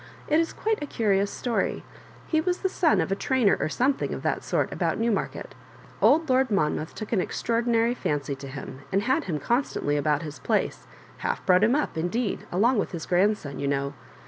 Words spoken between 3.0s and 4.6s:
of a trauier or something of that